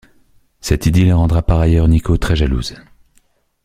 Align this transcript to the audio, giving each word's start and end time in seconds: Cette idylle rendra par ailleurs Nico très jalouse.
Cette 0.61 0.87
idylle 0.87 1.13
rendra 1.13 1.43
par 1.43 1.59
ailleurs 1.59 1.87
Nico 1.87 2.17
très 2.17 2.35
jalouse. 2.35 2.73